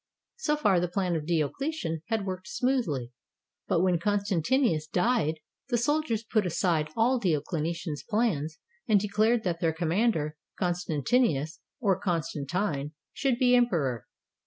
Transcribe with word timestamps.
So 0.37 0.57
far 0.57 0.79
the 0.79 0.87
plan 0.87 1.15
of 1.15 1.27
Diocletian 1.27 2.01
had 2.07 2.25
worked 2.25 2.47
smoothly; 2.47 3.11
but 3.67 3.81
when 3.81 3.99
Con 3.99 4.17
stantius 4.17 4.89
died, 4.91 5.35
the 5.69 5.77
soldiers 5.77 6.23
put 6.23 6.43
aside 6.43 6.89
all 6.97 7.19
Diocletian's 7.19 8.01
plans 8.09 8.57
and 8.87 8.99
declared 8.99 9.43
that 9.43 9.59
their 9.59 9.73
commander, 9.73 10.37
Constantinus, 10.59 11.59
or 11.79 11.99
Constantine, 11.99 12.93
should 13.13 13.37
be 13.37 13.53
emperor. 13.53 14.07